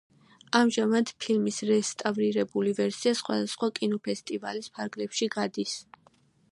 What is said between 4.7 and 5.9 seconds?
ფარგლებში გადის.